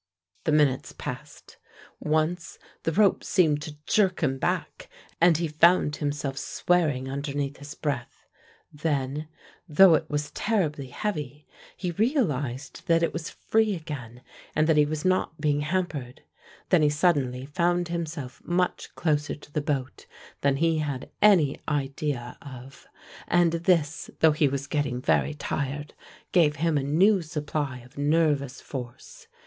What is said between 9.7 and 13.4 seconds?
it was terribly heavy, he realized that it was